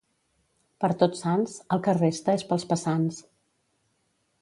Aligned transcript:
Per 0.85 0.89
Tots 1.03 1.21
Sants, 1.25 1.53
el 1.77 1.85
que 1.89 1.97
resta 1.99 2.37
és 2.41 2.49
pels 2.53 2.69
passants. 2.75 3.25